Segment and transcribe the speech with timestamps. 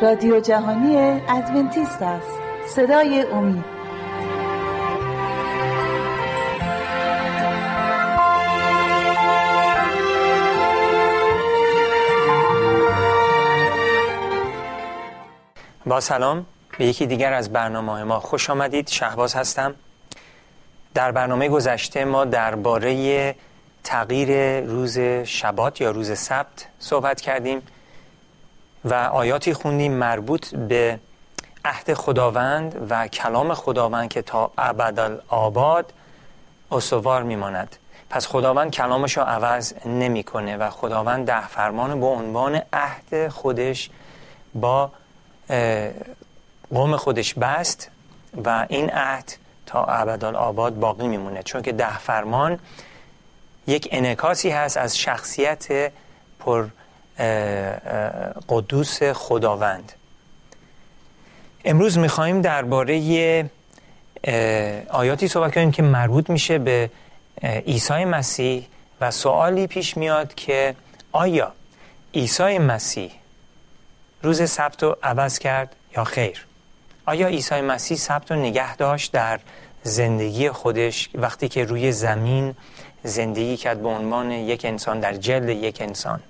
[0.00, 0.96] رادیو جهانی
[1.28, 2.38] ادونتیست است.
[2.68, 3.64] صدای امید.
[15.86, 16.46] با سلام.
[16.78, 18.88] به یکی دیگر از برنامه ما خوش آمدید.
[18.88, 19.74] شهباز هستم.
[20.94, 23.34] در برنامه گذشته ما درباره
[23.84, 27.62] تغییر روز شبات یا روز سبت صحبت کردیم.
[28.84, 31.00] و آیاتی خوندیم مربوط به
[31.64, 34.50] عهد خداوند و کلام خداوند که تا
[35.28, 35.92] آباد
[36.70, 37.76] استوار میماند.
[38.10, 43.90] پس خداوند کلامش رو عوض نمی‌کنه و خداوند ده فرمان به عنوان عهد خودش
[44.54, 44.90] با
[46.70, 47.90] قوم خودش بست
[48.44, 49.32] و این عهد
[49.66, 49.80] تا
[50.36, 51.42] آباد باقی میمونه.
[51.42, 52.58] چون که ده فرمان
[53.66, 55.92] یک انکاسی هست از شخصیت
[56.38, 56.68] پر
[58.48, 59.92] قدوس خداوند.
[61.64, 63.50] امروز می‌خواهیم درباره
[64.90, 66.90] آیاتی صحبت کنیم که مربوط میشه به
[67.42, 68.66] عیسی مسیح
[69.00, 70.74] و سوالی پیش میاد که
[71.12, 71.52] آیا
[72.14, 73.12] عیسی مسیح
[74.22, 76.46] روز سبت رو عوض کرد یا خیر؟
[77.06, 79.40] آیا عیسی مسیح سبت رو نگه داشت در
[79.82, 82.54] زندگی خودش وقتی که روی زمین
[83.02, 86.20] زندگی کرد به عنوان یک انسان در جلد یک انسان؟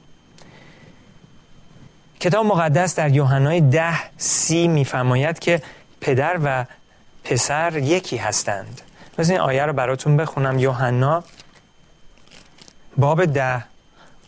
[2.24, 5.62] کتاب مقدس در یوحنای ده سی میفرماید که
[6.00, 6.64] پدر و
[7.24, 8.80] پسر یکی هستند.
[9.18, 10.58] بس این آیه رو براتون بخونم.
[10.58, 11.24] یوحنا
[12.96, 13.64] باب ده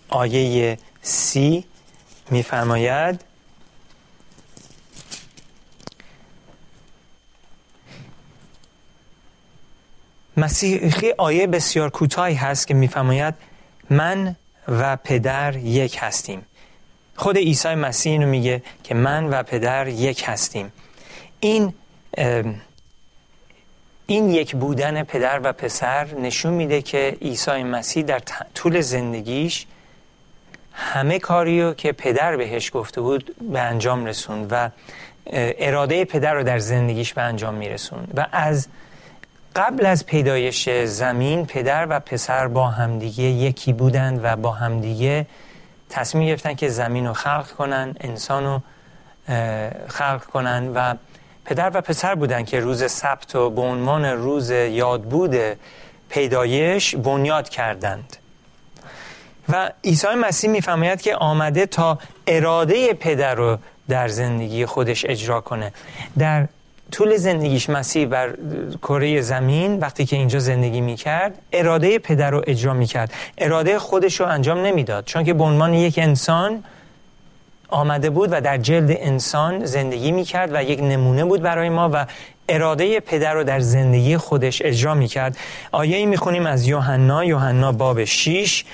[0.09, 1.65] آیه سی
[2.31, 3.25] میفرماید.
[10.37, 13.35] مسیحی آیه بسیار کوتاهی هست که میفرماید
[13.91, 14.37] من
[14.69, 16.47] و پدر یک هستیم.
[17.17, 20.73] خود عیسی مسیح اینو میگه که من و پدر یک هستیم.
[21.41, 21.75] این
[24.07, 28.23] این یک بودن پدر و پسر نشون میده که عیسی مسیح در
[28.55, 29.67] طول زندگیش
[30.73, 34.71] همه کاری رو که پدر بهش گفته بود به انجام رسوند و
[35.33, 38.69] اراده پدر رو در زندگیش به انجام میرسوند و از
[39.57, 45.27] قبل از پیدایش زمین پدر و پسر با همدیگه یکی بودند و با همدیگه
[45.91, 48.63] تصمیم گرفتن که زمین رو خلق کنن انسان رو
[49.89, 50.95] خلق کنن و
[51.45, 55.37] پدر و پسر بودن که روز سبت و به عنوان روز یادبود
[56.09, 58.17] پیدایش بنیاد کردند.
[59.49, 63.59] و عیسی مسیح میفرماید که آمده تا اراده پدر رو
[63.89, 65.73] در زندگی خودش اجرا کنه.
[66.19, 66.49] در
[66.93, 68.35] طول زندگیش مسیح بر
[68.83, 73.13] کره زمین وقتی که اینجا زندگی می‌کرد اراده پدر رو اجرا می‌کرد.
[73.39, 75.05] اراده خودش رو انجام نمی‌داد.
[75.05, 76.65] چون که به عنوان یک انسان
[77.69, 82.07] آمده بود و در جلد انسان زندگی می‌کرد و یک نمونه بود برای ما و
[82.49, 85.37] اراده پدر رو در زندگی خودش اجرا می‌کرد.
[85.73, 88.65] آیه ای می‌خونیم از یوحنا یوحنا باب 6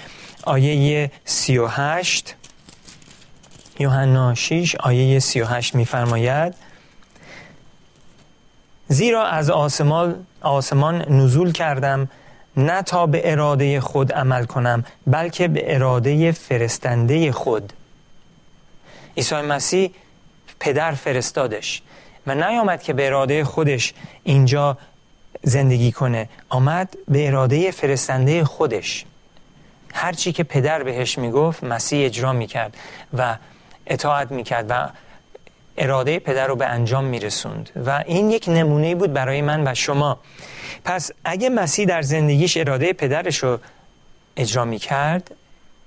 [0.44, 2.34] آیه 38
[3.78, 6.54] یوحنا 6 آیه 38 میفرماید
[8.92, 12.08] زیرا از آسمان, آسمان نزول کردم
[12.56, 17.72] نه تا به اراده خود عمل کنم بلکه به اراده فرستنده خود.
[19.16, 19.91] عیسی مسیح
[20.60, 21.82] پدر فرستادش
[22.26, 23.94] و نیامد که به اراده خودش
[24.25, 24.78] اینجا
[25.42, 26.28] زندگی کنه.
[26.48, 29.04] آمد به اراده فرستنده خودش.
[29.94, 32.76] هرچی که پدر بهش می‌گفت مسیح اجرا می‌کرد
[33.19, 33.36] و
[33.86, 34.88] اطاعت می‌کرد و
[35.77, 40.19] اراده پدر رو به انجام میرسوند و این یک نمونه بود برای من و شما.
[40.84, 43.59] پس اگه مسیح در زندگیش اراده پدرش رو
[44.37, 45.34] اجرا می‌کرد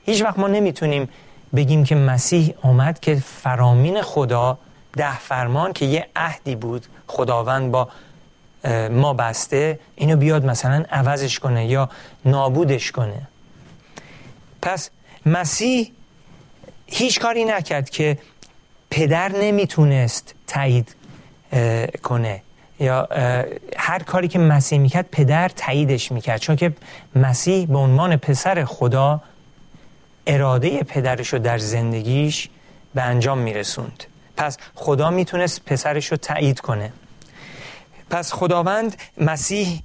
[0.06, 1.09] هیچ وقت ما نمی‌تونیم
[1.56, 4.57] بگیم که مسیح اومد که فرامین خدا
[4.97, 7.90] ده فرمان که یه عهدی بود خداوند با
[8.91, 11.90] ما بسته اینو بیاد مثلا عوضش کنه یا
[12.26, 13.22] نابودش کنه.
[14.61, 14.90] پس
[15.26, 15.91] مسیح
[16.88, 18.17] هیچ کاری نکرد که
[18.95, 20.95] پدر نمی‌تونست تایید
[22.03, 22.41] کنه.
[22.79, 23.07] یا
[23.77, 26.39] هر کاری که مسیح می‌کرد پدر تاییدش می‌کرد.
[26.39, 26.73] چون که
[27.15, 29.21] مسیح به عنوان پسر خدا
[30.27, 32.49] اراده پدرش رو در زندگیش
[32.93, 34.03] به انجام میرسوند.
[34.37, 36.93] پس خدا می‌تونست پسرش رو تایید کنه.
[38.09, 39.81] پس خداوند مسیح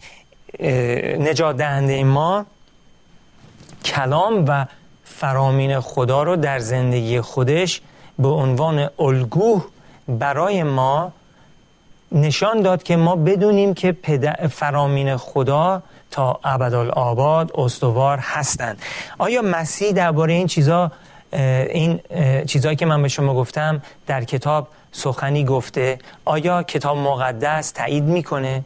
[1.18, 2.46] نجات دهنده ما
[3.84, 4.66] کلام و
[5.04, 7.80] فرامین خدا رو در زندگی خودش
[8.20, 9.62] به عنوان الگو
[10.08, 11.12] برای ما
[12.12, 13.96] نشان داد که ما بدونیم که
[14.50, 18.82] فرامین خدا تا ابدالآباد استوار هستند.
[19.19, 20.93] آیا مسیح درباره این چیزا
[21.32, 22.00] این
[22.46, 28.64] چیزهایی که من به شما گفتم در کتاب سخنی گفته؟ آیا کتاب مقدس تایید می‌کنه؟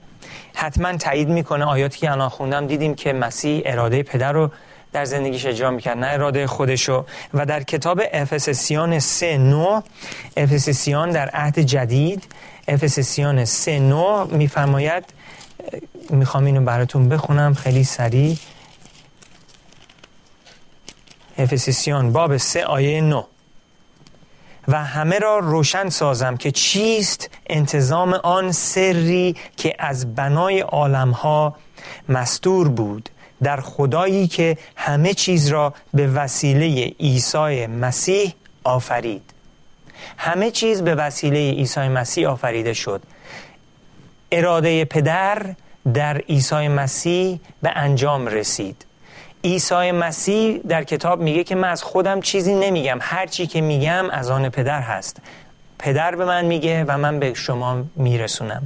[0.54, 2.66] حتما تایید می‌کنه آیاتی که الان خوندم.
[2.66, 4.50] دیدیم که مسیح اراده پدر رو
[4.94, 7.04] در زندگیش اجرا می‌کرد نه اراده خودشو.
[7.34, 9.82] و در کتاب افسسیان 3 9
[10.36, 12.24] افسسیان در عهد جدید
[12.68, 15.04] افسسیان 3 9 میفرماید
[16.10, 18.36] می‌خوام اینو براتون بخونم خیلی سریع.
[21.38, 23.24] افسسیان باب 3 آیه 9
[24.68, 31.56] و همه را روشن سازم که چیست انتظام آن سری که از بنای عالمها
[32.08, 33.10] مستور بود.
[33.44, 39.22] در خدایی که همه چیز را به وسیله عیسی مسیح آفرید.
[40.16, 43.02] همه چیز به وسیله عیسی مسیح آفریده شد.
[44.32, 45.54] اراده پدر
[45.94, 48.86] در عیسی مسیح به انجام رسید.
[49.44, 52.98] عیسی مسیح در کتاب میگه که من از خودم چیزی نمیگم.
[53.00, 55.16] هر چی که میگم از آن پدر هست.
[55.78, 58.62] پدر به من میگه و من به شما میرسونم.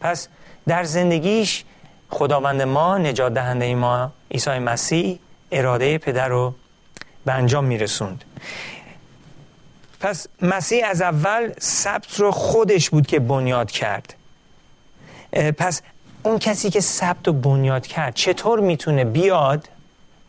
[0.00, 0.28] پس
[0.68, 1.64] در زندگیش
[2.10, 5.18] خداوند ما نجات دهنده ما عیسی مسیح
[5.52, 6.54] اراده پدر رو
[7.24, 8.24] به انجام میرسوند.
[10.00, 14.14] پس مسیح از اول ثبت رو خودش بود که بنیاد کرد.
[15.32, 15.82] پس
[16.22, 19.68] اون کسی که ثبت و بنیاد کرد چطور می‌تونه بیاد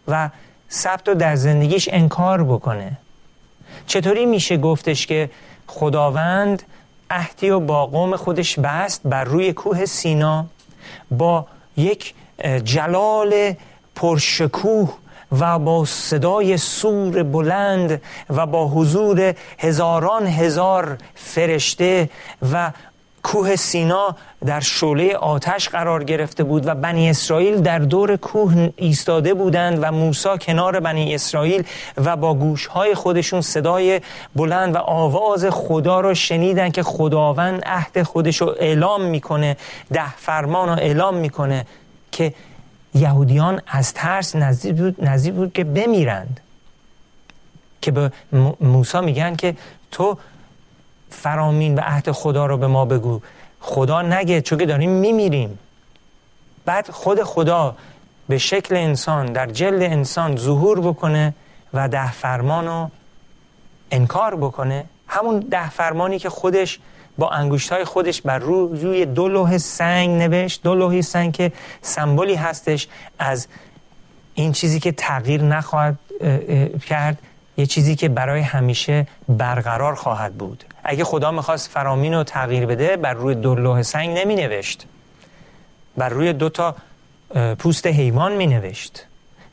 [0.07, 0.29] و
[0.71, 2.97] ثبت رو در زندگیش انکار بکنه؟
[3.88, 5.29] چطوری میشه گفتش که
[5.68, 6.63] خداوند
[7.09, 10.45] عهدی و با قوم خودش بست بر روی کوه سینا
[11.12, 11.47] با
[11.77, 12.13] یک
[12.63, 13.53] جلال
[13.95, 14.94] پرشکوه
[15.31, 22.09] و با صدای سور بلند و با حضور هزاران هزار فرشته
[22.51, 22.71] و
[23.27, 24.15] کوه سینا
[24.45, 29.91] در شعله آتش قرار گرفته بود و بنی اسرائیل در دور کوه ایستاده بودند و
[29.91, 31.63] موسی کنار بنی اسرائیل
[31.97, 34.01] و با گوشهای خودشون صدای
[34.35, 39.57] بلند و آواز خدا رو شنیدن که خداوند عهد خودش رو اعلام می‌کنه
[39.94, 41.65] ده فرمان رو اعلام می‌کنه
[42.12, 42.33] که
[42.94, 46.39] یهودیان از ترس نزدیک بود, نزدیک بود که بمیرند.
[47.81, 48.12] که به
[48.62, 49.56] موسی میگن که
[49.91, 50.18] تو
[51.09, 53.21] فرامین و عهد خدا رو به ما بگو.
[53.59, 55.59] خدا نگه چون که داریم میمیریم.
[56.65, 57.75] بعد خود خدا
[58.30, 61.33] به شکل انسان در جلد انسان ظهور بکنه
[61.74, 62.89] و ده فرمان رو
[63.92, 64.86] انکار بکنه.
[65.07, 66.80] همون ده فرمانی که خودش
[67.18, 70.63] با انگوشت خودش بر روی دو لوح سنگ نوشت.
[70.63, 71.51] دو لوح سنگ که
[71.81, 72.88] سمبولی هستش
[73.19, 73.48] از
[74.33, 76.00] این چیزی که تغییر نخواهد
[76.88, 77.18] کرد.
[77.57, 80.63] یه چیزی که برای همیشه برقرار خواهد بود.
[80.83, 84.86] اگه خدا می‌خواست فرامین رو تغییر بده بر روی دو لوح سنگ نمی نوشت
[85.98, 86.75] بر روی دو تا
[87.59, 89.06] پوست حیوان می نوشت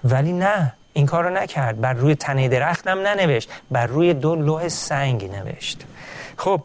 [0.05, 1.81] ولی نه این کار رو نکرد.
[1.81, 3.51] بر روی تنه درخت هم ننوشت.
[3.71, 5.85] بر روی دو لوح سنگ نوشت.
[6.37, 6.63] خب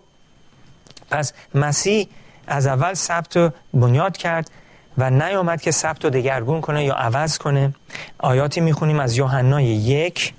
[1.12, 2.08] پس مسیح
[2.48, 4.52] از اول ثبت رو بنیاد کرد
[4.98, 7.74] و نیامد که ثبت رو دگرگون کنه یا عوض کنه.
[8.18, 10.34] آیاتی می‌خونیم از یوحنای یک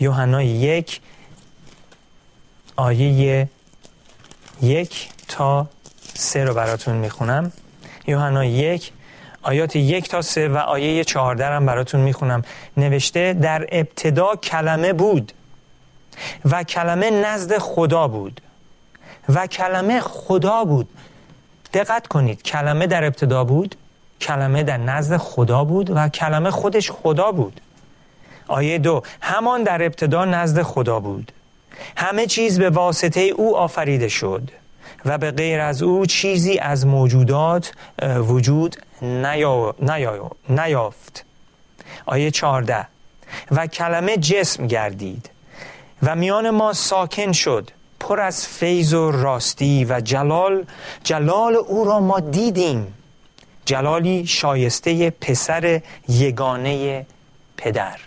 [0.00, 1.00] یوحنا یک
[2.76, 3.48] آیه
[4.62, 5.66] یک تا
[6.14, 7.52] سه رو براتون می‌خونم.
[8.06, 8.92] یوحنا یک
[9.42, 12.42] آیات یک تا سه و آیه چهارده هم براتون می‌خونم.
[12.76, 15.32] نوشته در ابتدا کلمه بود
[16.44, 18.40] و کلمه نزد خدا بود
[19.28, 20.88] و کلمه خدا بود.
[21.74, 23.74] دقت کنید کلمه در ابتدا بود
[24.20, 27.60] کلمه در نزد خدا بود و کلمه خودش خدا بود.
[28.48, 31.32] آیه دو همان در ابتدا نزد خدا بود.
[31.96, 34.50] همه چیز به واسطه او آفریده شد
[35.04, 39.74] و به غیر از او چیزی از موجودات وجود نیا...
[39.78, 40.30] نیا...
[40.48, 41.24] نیافت.
[42.06, 42.86] آیه چارده
[43.50, 45.30] و کلمه جسم گردید
[46.02, 50.64] و میان ما ساکن شد پر از فیض و راستی و جلال
[51.04, 52.94] جلال او را ما دیدیم.
[53.64, 57.06] جلالی شایسته پسر یگانه
[57.56, 57.98] پدر.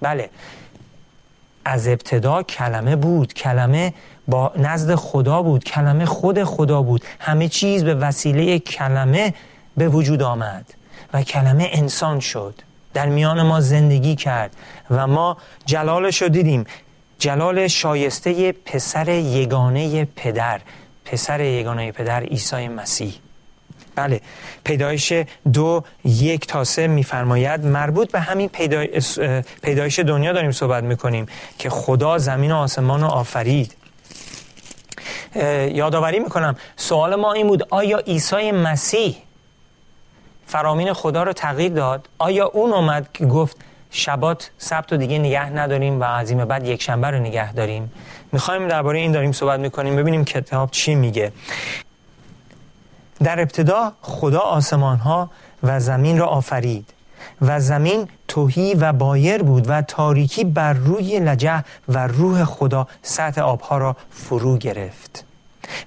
[0.00, 0.30] بله.
[1.64, 3.34] از ابتدا کلمه بود.
[3.34, 3.94] کلمه
[4.28, 5.64] با نزد خدا بود.
[5.64, 7.04] کلمه خود خدا بود.
[7.18, 9.34] همه چیز به وسیله کلمه
[9.76, 10.74] به وجود آمد
[11.12, 12.54] و کلمه انسان شد.
[12.94, 14.56] در میان ما زندگی کرد
[14.90, 16.64] و ما جلالش رو دیدیم.
[17.18, 20.60] جلال شایسته پسر یگانه پدر.
[21.04, 23.14] پسر یگانه پدر عیسی مسیح.
[24.00, 24.20] بله.
[24.64, 25.12] پیدایش
[25.52, 28.48] دو یک تا سه میفرماید مربوط به همین
[29.62, 31.26] پیدایش دنیا داریم صحبت می‌کنیم
[31.58, 33.76] که خدا زمین و آسمان رو آفرید.
[35.80, 39.16] یادآوری می‌کنم سوال ما این بود آیا عیسی مسیح
[40.46, 43.56] فرامین خدا رو تغییر داد؟ آیا اون اومد که گفت
[43.90, 47.92] شبات سبت و دیگه نگه نداریم و از این بعد یک شنبه رو نگه داریم؟
[48.32, 51.32] می‌خوایم درباره این داریم صحبت می‌کنیم ببینیم کتاب چی میگه.
[53.22, 55.30] در ابتدا خدا آسمان ها
[55.62, 56.92] و زمین را آفرید
[57.42, 63.40] و زمین توهی و بایر بود و تاریکی بر روی لجه و روح خدا سطح
[63.40, 65.24] آبها را فرو گرفت.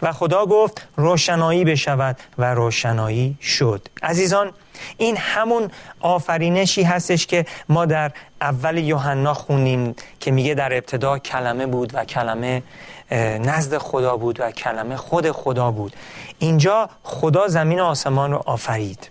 [0.02, 3.88] و خدا گفت روشنایی بشود و روشنایی شد.
[4.04, 4.52] عزیزان
[4.98, 8.12] این همون آفرینشی هستش که ما در
[8.42, 12.64] اول یوحنا خونیم که میگه در ابتدا کلمه بود و کلمه
[13.12, 15.96] نزد خدا بود و کلمه خود خدا بود.
[16.40, 19.10] اینجا خدا زمین و آسمان رو آفرید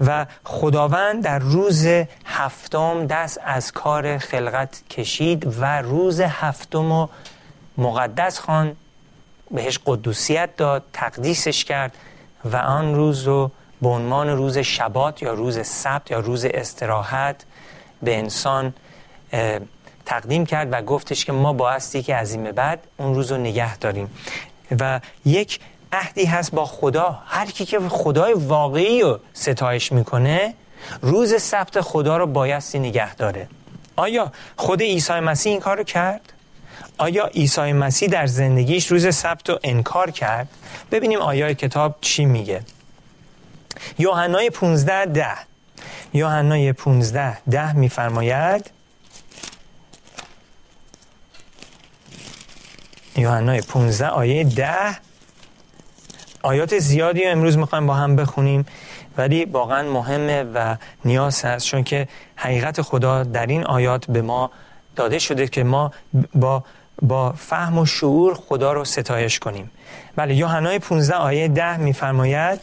[0.00, 1.86] و خداوند در روز
[2.24, 7.08] هفتم دست از کار خلقت کشید و روز هفتم رو
[7.78, 8.76] مقدس خوان
[9.50, 11.96] بهش قدوسیت داد تقدیسش کرد
[12.44, 13.50] و آن روز رو
[13.82, 17.44] به عنوان روز شبات یا روز سبت یا روز استراحت
[18.02, 18.74] به انسان
[20.08, 23.76] تقدیم کرد و گفتش که ما بایستی که از این بعد اون روز رو نگه
[23.76, 24.10] داریم.
[24.80, 25.60] و یک
[25.92, 27.18] عهدی هست با خدا.
[27.26, 30.54] هر کی که خدای واقعی رو ستایش می‌کنه
[31.02, 33.48] روز سبت خدا رو بایستی نگه داره.
[33.96, 36.32] آیا خود عیسی مسیح این کار کرد؟
[36.98, 40.48] آیا عیسی مسیح در زندگیش روز سبت رو انکار کرد؟
[40.90, 42.62] ببینیم آیا کتاب چی میگه.
[43.98, 45.34] یوحنای 15 ده.
[46.12, 48.77] یوحنای 15 ده میفرماید
[53.18, 54.96] یوحنای 15 آیه ده.
[56.42, 58.66] آیات زیادی رو امروز می‌خوایم با هم بخونیم
[59.18, 64.50] ولی واقعا مهمه و نیاز هست چون که حقیقت خدا در این آیات به ما
[64.96, 65.92] داده شده که ما
[66.34, 66.64] با
[67.02, 69.70] با فهم و شعور خدا رو ستایش کنیم.
[70.16, 72.60] بله یوحنای 15 آیه 10 میفرماید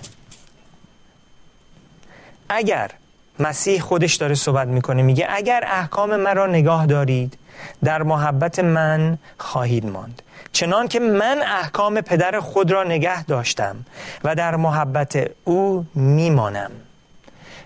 [2.50, 2.92] اگر
[3.40, 7.38] مسیح خودش داره صحبت می‌کنه میگه اگر احکام مرا نگاه دارید
[7.84, 10.22] در محبت من خواهید ماند.
[10.56, 13.76] چنان که من احکام پدر خود را نگه داشتم
[14.24, 16.72] و در محبت او میمانم.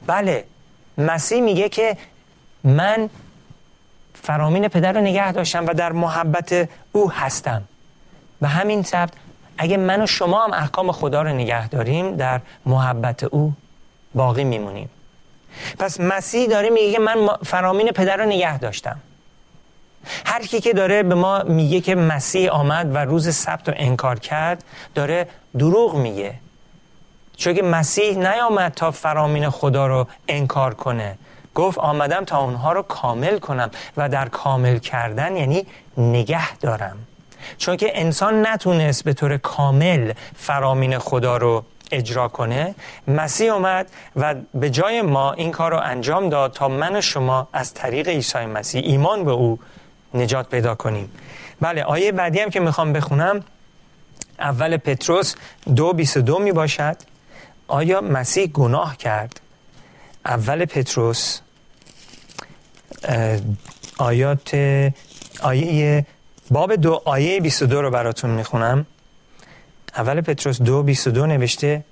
[0.07, 0.45] بله
[0.97, 1.97] مسیح میگه که
[2.63, 3.09] من
[4.13, 7.63] فرامین پدر رو نگه داشتم و در محبت او هستم.
[8.41, 9.13] و همین سبت
[9.57, 13.53] اگه من و شما هم احکام خدا رو نگه داریم در محبت او
[14.15, 14.89] باقی میمونیم.
[15.79, 18.99] پس مسیح داره میگه من فرامین پدر رو نگه داشتم.
[20.25, 24.19] هر کی که داره به ما میگه که مسیح آمد و روز سبت رو انکار
[24.19, 24.63] کرد
[24.95, 25.27] داره
[25.57, 26.33] دروغ میگه.
[27.37, 31.17] چون که مسیح نیامد تا فرامین خدا رو انکار کنه.
[31.55, 35.65] گفت آمدم تا اونها رو کامل کنم و در کامل کردن یعنی
[35.97, 36.97] نگه دارم.
[37.57, 42.75] چون که انسان نتونست به طور کامل فرامین خدا رو اجرا کنه
[43.07, 47.47] مسیح اومد و به جای ما این کار رو انجام داد تا من و شما
[47.53, 49.59] از طریق عیسی مسیح ایمان به او
[50.13, 51.11] نجات پیدا کنیم.
[51.61, 53.43] بله آیه بعدی هم که می‌خوام بخونم
[54.39, 55.35] اول پتروس
[55.75, 56.97] دو بیس دو می باشد
[57.67, 59.41] آیا مسیح گناه کرد؟
[60.25, 61.39] اول پتروس
[63.97, 64.55] آیات
[65.41, 66.05] آیه
[66.51, 68.85] باب دو آیه 22 رو براتون می‌خونم.
[69.95, 71.83] اول پتروس دو 22 نوشته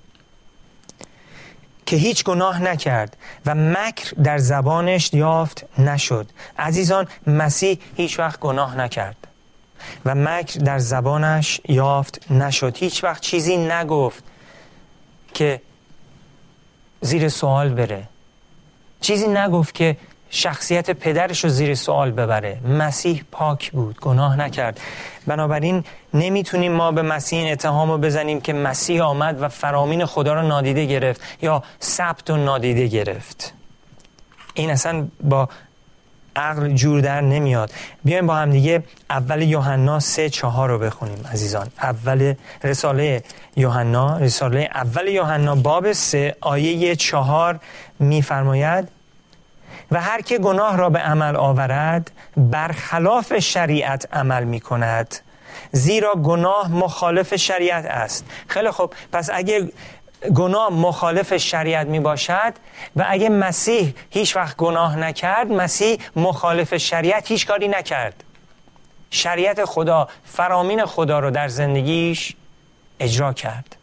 [1.88, 6.30] که هیچ گناه نکرد و مکر در زبانش یافت نشد.
[6.60, 9.28] عزیزان مسیح هیچ وقت گناه نکرد
[10.06, 12.78] و مکر در زبانش یافت نشد.
[12.78, 14.24] هیچ وقت چیزی نگفت
[15.34, 15.62] که
[17.02, 18.04] زیر سوال بره.
[19.02, 19.98] چیزی نگفت که
[20.30, 22.60] شخصیت پدرش رو زیر سوال ببره.
[22.68, 24.80] مسیح پاک بود گناه نکرد.
[25.28, 30.34] بنابراین نمی‌تونیم ما به مسیح این اتهام رو بزنیم که مسیح آمد و فرامین خدا
[30.34, 33.54] رو نادیده گرفت یا ثبت و نادیده گرفت.
[34.54, 35.50] این اصلا با
[36.36, 37.72] عقل جور در نمیاد.
[38.04, 41.68] بیایم با هم دیگه اول یوحنا سه چهار رو بخونیم عزیزان.
[41.82, 43.24] اول رساله
[43.56, 47.60] یوحنا رساله اول یوحنا باب سه آیه چهار
[48.00, 48.97] میفرماید
[49.92, 55.16] و هر که گناه را به عمل آورد برخلاف شریعت عمل می کند
[55.72, 58.26] زیرا گناه مخالف شریعت است.
[58.48, 59.72] خیلی خب پس اگه
[60.36, 62.54] گناه مخالف شریعت می باشد
[62.96, 68.24] و اگه مسیح هیچ وقت گناه نکرد مسیح مخالف شریعت هیچ کاری نکرد.
[69.10, 72.36] شریعت خدا فرامین خدا رو در زندگیش
[73.00, 73.76] اجرا کرد.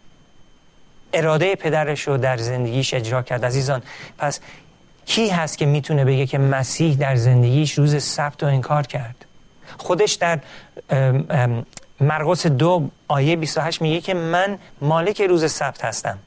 [1.13, 3.45] اراده پدرش رو در زندگیش اجرا کرد.
[3.45, 3.83] عزیزان
[4.19, 4.41] پس
[5.07, 9.25] کی هست که می‌تونه بگه که مسیح در زندگیش روز سبت رو انکار کرد؟
[9.79, 10.39] خودش در
[12.01, 16.19] مرقس دو آیه 28 میگه که من مالک روز سبت هستم.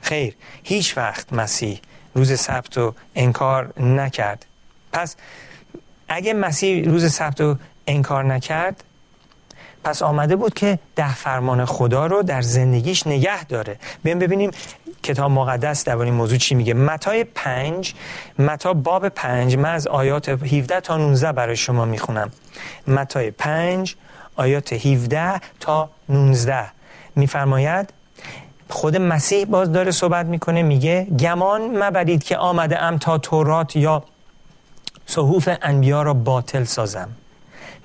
[0.00, 1.80] خیر هیچ وقت مسیح
[2.14, 4.46] روز سبت رو انکار نکرد.
[4.92, 5.16] پس
[6.08, 7.56] اگه مسیح روز سبت رو
[7.86, 8.84] انکار نکرد
[9.84, 13.78] پس آمده بود که ده فرمان خدا رو در زندگیش نگه داره.
[14.02, 14.50] بیایم ببینیم
[15.02, 17.94] کتاب مقدس در این موضوع چی میگه؟ متای پنج
[18.38, 19.56] متا باب پنج.
[19.56, 22.30] من از آیات 17 تا 19 برای شما می‌خونم.
[22.86, 23.96] متای پنج
[24.36, 26.64] آیات 17 تا 19
[27.16, 27.92] میفرماید
[28.68, 34.04] خود مسیح باز داره صحبت می‌کنه میگه گمان مبرید که آمده ام تا تورات یا
[35.06, 37.08] صحوف انبیا را باطل سازم.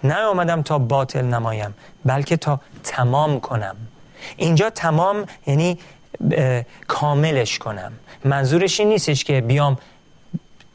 [0.03, 1.73] نه آمدم تا باطل نمایم
[2.05, 3.75] بلکه تا تمام کنم.
[4.37, 5.79] اینجا تمام یعنی
[6.87, 7.91] کاملش کنم.
[8.25, 9.77] منظورش این نیستش که بیام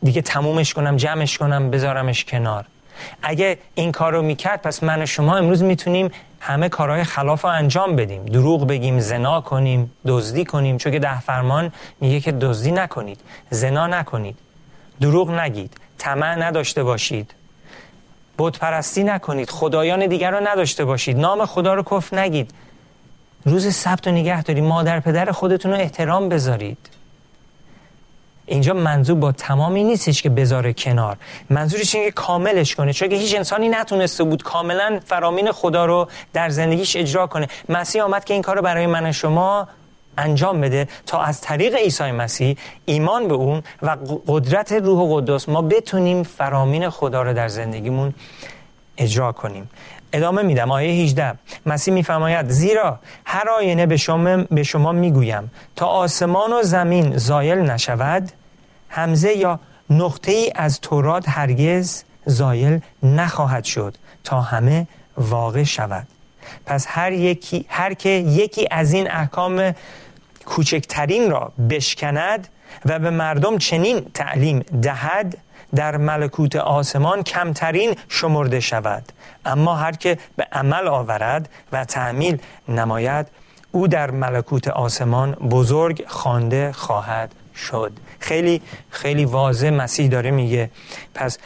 [0.02, 2.64] دیگه تمومش کنم جمعش کنم بذارمش کنار.
[3.23, 7.50] اگه این کار رو می‌کرد پس من و شما امروز می‌تونیم همه کارهای خلاف رو
[7.50, 8.25] انجام بدیم.
[8.25, 10.78] دروغ بگیم زنا کنیم دزدی کنیم.
[10.78, 14.38] چون که ده فرمان میگه که دزدی نکنید زنا نکنید.
[15.00, 17.35] دروغ نگید طمع نداشته باشید.
[18.38, 21.19] بود پرستی نکنید خدایان دیگر رو نداشته باشید.
[21.19, 22.50] نام خدا رو کف نگید.
[23.46, 26.78] روز سبت و نگه دارید مادر پدر خودتون رو احترام بذارید.
[28.46, 31.16] اینجا منظور با تمامی نیستش که بذاره کنار.
[31.50, 36.08] منظورش اینه که کاملش کنه چون که هیچ انسانی نتونسته بود کاملا فرامین خدا رو
[36.32, 37.48] در زندگیش اجرا کنه.
[37.68, 39.68] مسیح آمد که این کار رو برای من شما
[40.18, 45.62] انجام بده تا از طریق عیسی مسیح ایمان به اون و قدرت روح قدس ما
[45.62, 48.14] بتونیم فرامین خدا رو در زندگیمون
[48.98, 49.70] اجرا کنیم.
[50.16, 50.70] ادامه میدم.
[50.70, 51.35] آیه 18
[51.66, 57.58] مسیح میفرماید زیرا هر آینه به شما, به شما می‌گویم تا آسمان و زمین زایل
[57.58, 58.32] نشود
[58.88, 66.06] همزه یا نقطه ای از تورات هرگز زایل نخواهد شد تا همه واقع شود.
[66.66, 69.73] پس هر, یکی، هر که یکی از این احکام
[70.46, 72.49] کوچکترین را بشکند
[72.85, 75.38] و به مردم چنین تعلیم دهد
[75.76, 79.12] در ملکوت آسمان کمترین شمرده شود.
[79.44, 83.27] اما هر که به عمل آورد و تعمیل نماید
[83.72, 87.92] او در ملکوت آسمان بزرگ خوانده خواهد شد.
[88.18, 90.70] خیلی خیلی واضح مسیح داره میگه.
[91.14, 91.38] پس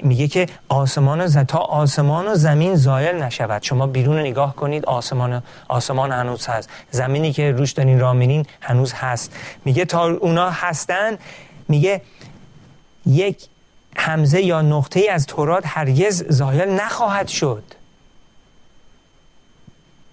[0.00, 3.62] میگه که آسمان و تا آسمان و زمین زایل نشود.
[3.62, 6.70] شما بیرون نگاه کنید آسمان آسمان هنوز هست.
[6.90, 9.36] زمینی که روش دارین راه میرین هنوز هست.
[9.64, 11.18] میگه تا اونا هستن
[11.68, 12.02] میگه
[13.06, 13.48] یک
[13.96, 17.62] همزه یا نقطه ای از تورات هرگز زایل نخواهد شد.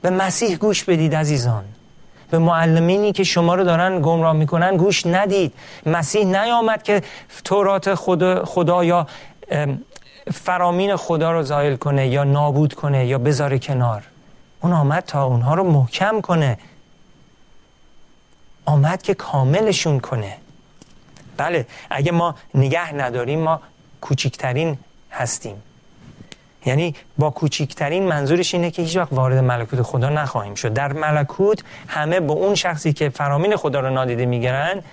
[0.01, 1.65] به مسیح گوش بدید عزیزان.
[2.31, 5.53] به معلمینی که شما رو دارن گمراه می‌کنن گوش ندید.
[5.85, 7.03] مسیح نیامد که
[7.43, 9.07] تورات خدا, خدا یا
[10.33, 14.03] فرامین خدا رو زایل کنه یا نابود کنه یا بذاره کنار.
[14.61, 16.57] اون آمد تا اونها رو محکم کنه.
[18.65, 20.37] آمد که کاملشون کنه.
[21.39, 23.61] بله اگه ما نگه نداریم ما
[24.01, 24.77] کوچکترین
[25.11, 25.63] هستیم.
[26.65, 30.73] یعنی با کوچکترین منظورش اینه که هیچ وقت وارد ملکوت خدا نخواهیم شد.
[30.73, 34.83] در ملکوت همه به اون شخصی که فرامین خدا رو نادیده می‌گیرن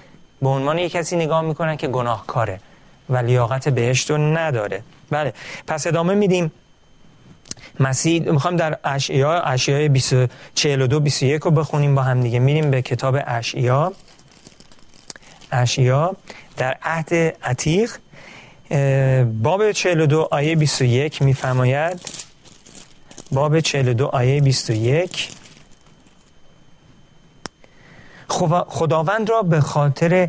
[0.43, 2.61] به عنوان یک کسی نگاه می‌کنن که گناهکاره
[3.11, 4.83] و لیاقت بهشت رو نداره.
[5.11, 5.33] بله
[5.67, 6.53] پس ادامه میدیم.
[7.81, 9.89] مسیح می‌خوام در اشعیا اشعیا
[10.55, 13.93] 42 21 رو بخونیم با هم دیگه میریم به کتاب اشعیا.
[15.53, 16.17] اشعیا
[16.57, 17.93] در عهد عتیق
[19.43, 22.01] باب 42 آیه 21 میفرماید.
[23.33, 25.29] باب 42 آیه 21
[28.69, 30.29] خداوند را به خاطر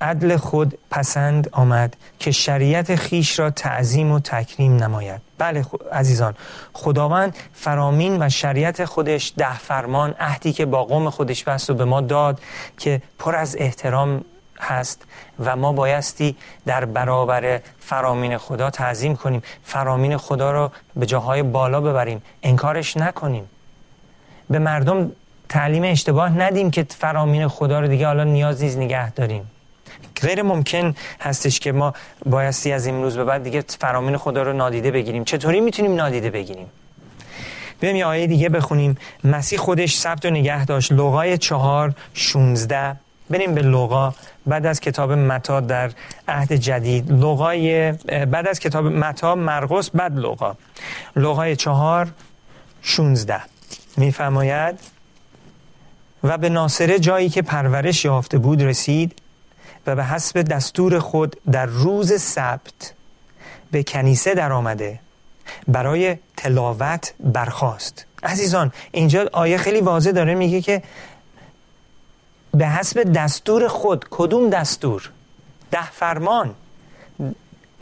[0.00, 5.20] عدل خود پسند آمد که شریعت خیش را تعظیم و تکریم نماید.
[5.38, 6.34] بله عزیزان
[6.72, 11.84] خداوند فرامین و شریعت خودش ده فرمان عهدی که با قوم خودش بست و به
[11.84, 12.40] ما داد
[12.78, 14.24] که پر از احترام
[14.60, 15.02] هست
[15.38, 16.36] و ما بایستی
[16.66, 19.42] در برابر فرامین خدا تعظیم کنیم.
[19.64, 22.22] فرامین خدا را به جاهای بالا ببریم.
[22.42, 23.48] انکارش نکنیم.
[24.50, 25.12] به مردم
[25.48, 29.50] تعلیم اشتباه ندیم که فرامین خدا رو دیگه حالا نیاز نیز نگه داریم.
[30.20, 31.94] غیر ممکن هستش که ما
[32.26, 35.24] بایستی از امروز به بعد دیگه فرامین خدا رو نادیده بگیریم.
[35.24, 36.66] چطوری می‌تونیم نادیده بگیریم؟
[37.80, 38.98] بریم یه آیه دیگه بخونیم.
[39.24, 40.92] مسیح خودش ثبت و نگه داشت.
[40.92, 42.96] لغای چهار شونزده.
[43.30, 44.14] بریم به لغا
[44.46, 45.90] بعد از کتاب متا در
[46.28, 47.12] عهد جدید.
[47.12, 47.92] لغای
[48.26, 50.56] بعد از کتاب متا مرقس بعد لغا
[51.16, 52.08] لغای چهار
[52.82, 53.40] شونزده.
[53.96, 54.78] میفرماید
[56.24, 59.18] و به ناصره جایی که پرورش یافته بود رسید
[59.86, 62.94] و به حسب دستور خود در روز سبت
[63.70, 64.98] به کنیسه در آمده
[65.68, 70.82] برای تلاوت برخواست عزیزان اینجا آیه خیلی واضح داره میگه که
[72.54, 75.10] به حسب دستور خود کدوم دستور؟
[75.70, 76.54] ده فرمان.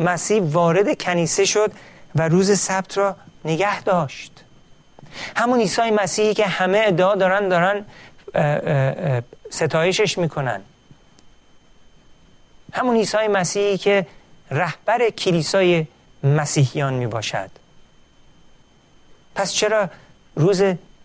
[0.00, 1.72] مسیح وارد کنیسه شد
[2.14, 4.44] و روز سبت را نگه داشت.
[5.36, 7.84] همون عیسی مسیحی که همه ادعا دارن دارن
[9.50, 10.60] ستایشش می‌کنن.
[12.72, 14.06] همون عیسی مسیحی که
[14.50, 15.86] رهبر کلیسای
[16.22, 17.50] مسیحیان می باشد
[19.34, 19.88] پس چرا
[20.36, 20.62] روز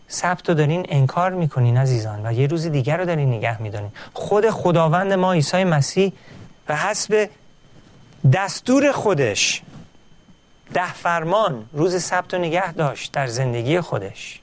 [0.08, 4.50] سبت رو دارین انکار می‌کنین عزیزان و یه روز دیگر رو دارین نگه میدارین؟ خود
[4.50, 6.14] خداوند ما عیسی مسیح
[6.70, 7.30] و حسب
[8.34, 9.62] دستور خودش
[10.74, 14.40] ده فرمان روز سبت رو نگه داشت در زندگی خودش.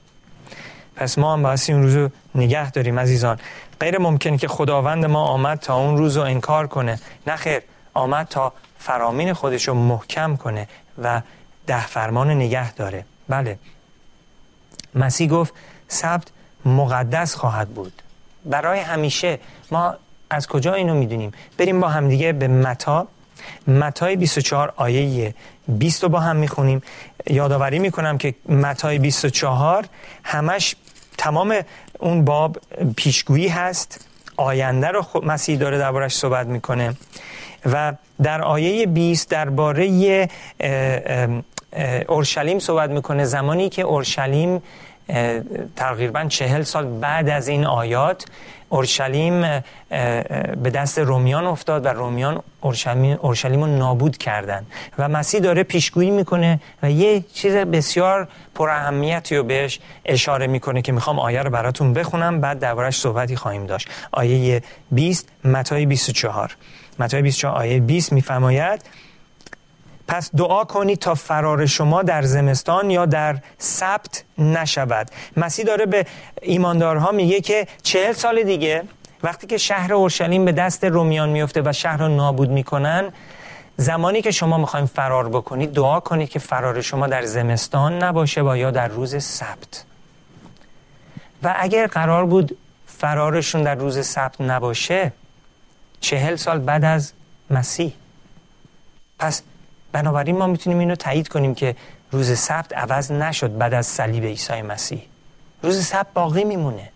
[0.96, 3.38] پس ما هم باید اون روز رو نگه داریم عزیزان.
[3.80, 6.98] غیر ممکنه که خداوند ما آمد تا اون روز رو انکار کنه.
[7.26, 7.62] نخیر
[7.94, 10.68] آمد تا فرامین خودش رو محکم کنه
[11.02, 11.22] و
[11.66, 13.04] ده فرمان نگه داره.
[13.28, 13.58] بله.
[14.94, 15.54] مسیح گفت
[15.88, 16.28] سبت
[16.64, 18.02] مقدس خواهد بود.
[18.44, 19.38] برای همیشه
[19.70, 19.94] ما
[20.30, 23.08] از کجا اینو می‌دونیم؟ بریم با همدیگه به متا.
[23.68, 25.34] متای 24 آیه
[25.68, 26.82] 20 رو با هم می‌خونیم.
[27.26, 29.84] یادآوری می‌کنم که متای 24
[30.24, 30.76] همش
[31.18, 31.60] تمام
[32.00, 32.58] اون باب
[32.96, 34.06] پیشگویی هست.
[34.36, 36.94] آینده رو مسیح داره دربارش صحبت می‌کنه.
[37.72, 40.28] و در آیه 20 درباره
[42.08, 43.24] اورشلیم صحبت می‌کنه.
[43.24, 44.62] زمانی که اورشلیم
[45.76, 48.24] تقریبا چهل سال بعد از این آیات
[48.68, 49.40] اورشلیم
[50.62, 54.66] به دست رومیان افتاد و رومیان اورشلیم رو نابود کردن.
[54.98, 60.82] و مسیح داره پیشگویی می‌کنه و یه چیز بسیار پر اهمیتی رو بهش اشاره می‌کنه
[60.82, 62.40] که می‌خوام آیه رو براتون بخونم.
[62.40, 63.88] بعد دربارش صحبتی خواهیم داشت.
[64.12, 66.56] آیه 20 متای 24
[66.98, 68.84] متای 24 آیه 20 میفرماید
[70.10, 75.10] پس دعا کنید تا فرار شما در زمستان یا در سبت نشود.
[75.36, 76.06] مسیح داره به
[76.42, 78.82] ایماندارها میگه که چهل سال دیگه
[79.22, 83.12] وقتی که شهر اورشلیم به دست رومیان میفته و شهر رو نابود می‌کنن
[83.76, 88.56] زمانی که شما می‌خوایم فرار بکنید دعا کنید که فرار شما در زمستان نباشه و
[88.56, 89.84] یا در روز سبت.
[91.42, 95.12] و اگر قرار بود فرارشون در روز سبت نباشه
[96.00, 97.12] چهل سال بعد از
[97.50, 97.92] مسیح.
[99.18, 99.42] پس
[99.92, 101.76] بنابراین ما می‌تونیم اینو تایید کنیم که
[102.12, 105.02] روز سبت عوض نشد بعد از صلیب عیسی مسیح.
[105.62, 106.88] روز سبت باقی میمونه.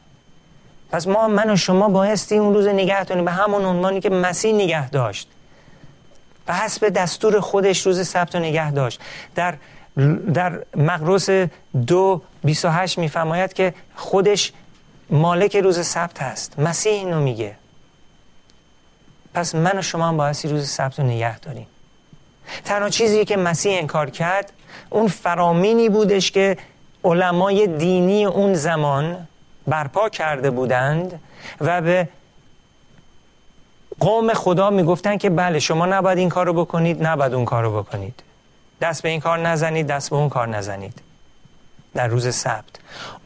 [0.90, 4.90] پس ما من و شما بایستی اون روز نگه به همون عنوانی که مسیح نگه
[4.90, 5.28] داشت.
[6.48, 9.00] و حسب دستور خودش روز سبت رو نگه داشت.
[9.34, 9.54] در
[10.34, 11.28] در مقروس
[11.86, 14.52] دو بیس و هشت میفرماید که خودش
[15.10, 16.58] مالک روز سبت هست.
[16.58, 17.54] مسیح اینو میگه.
[19.34, 21.66] پس من و شما هم بایستی روز سبت رو نگه داریم
[22.64, 24.52] تنها چیزی که مسیح انکار کرد
[24.90, 26.56] اون فرامینی بودش که
[27.04, 29.28] علمای دینی اون زمان
[29.66, 31.20] برپا کرده بودند
[31.60, 32.08] و به
[34.00, 37.82] قوم خدا می‌گفتن که بله شما نباید این کار رو بکنید نباید اون کار رو
[37.82, 38.22] بکنید.
[38.80, 41.00] دست به این کار نزنید دست به اون کار نزنید.
[41.94, 42.64] در روز سبت.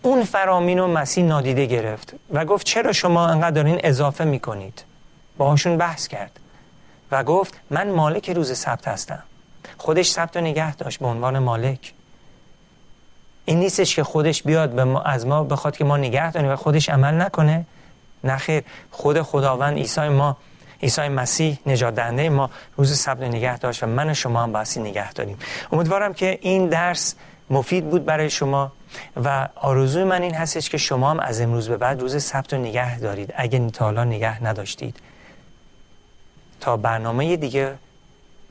[0.02, 4.84] اون فرامین و مسیح نادیده گرفت و گفت چرا شما انقدر دارین اضافه می‌کنید؟
[5.38, 6.40] باهاشون بحث کرد.
[7.12, 9.22] و گفت من مالک روز سبت هستم.
[9.78, 11.92] خودش سبت رو نگه داشت به عنوان مالک.
[13.44, 16.56] این نیستش که خودش بیاد به ما از ما بخواد که ما نگه داریم و
[16.56, 17.66] خودش عمل نکنه.
[18.24, 20.36] نخیر خود خداوند عیسی ما
[20.82, 24.80] عیسی مسیح نجات دهنده ما روز سبت نگه داشت و من و شما هم باسی
[24.80, 25.38] نگه داریم.
[25.72, 27.14] امیدوارم که این درس
[27.50, 28.72] مفید بود برای شما
[29.24, 32.60] و آرزوی من این هستش که شما هم از امروز به بعد روز سبت رو
[32.60, 33.34] نگه دارید.
[33.36, 34.96] اگه تا نگه نداشتید.
[36.60, 37.74] تا برنامه دیگه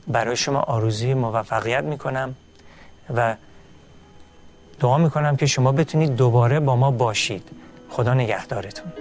[0.08, 2.34] برای شما آرزوی موفقیت می‌کنم
[3.16, 3.36] و
[4.80, 7.50] دعا می‌کنم که شما بتونید دوباره با ما باشید.
[7.90, 8.92] خدا نگهدارتون.